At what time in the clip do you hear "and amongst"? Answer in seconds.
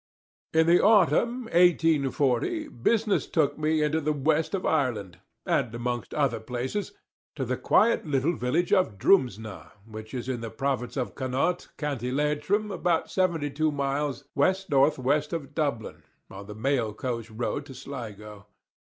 5.45-6.15